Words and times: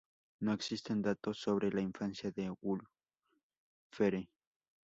No 0.39 0.51
existen 0.53 1.03
datos 1.03 1.37
sobre 1.37 1.69
la 1.71 1.79
infancia 1.79 2.31
de 2.31 2.49
Wulfhere. 2.63 4.31